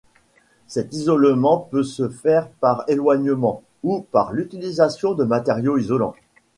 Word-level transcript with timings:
Cet 0.65 0.93
isolement 0.95 1.59
peut 1.69 1.83
se 1.83 2.09
faire 2.09 2.49
par 2.59 2.85
éloignement, 2.87 3.61
ou 3.83 4.03
par 4.11 4.33
l'utilisation 4.33 5.13
de 5.13 5.23
matériaux 5.23 5.77
isolants. 5.77 6.15